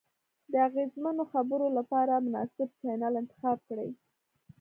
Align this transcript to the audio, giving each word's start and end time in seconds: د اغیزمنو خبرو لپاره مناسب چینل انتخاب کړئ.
د 0.51 0.53
اغیزمنو 0.67 1.23
خبرو 1.33 1.67
لپاره 1.77 2.23
مناسب 2.25 2.69
چینل 2.81 3.13
انتخاب 3.21 3.57
کړئ. 3.67 3.89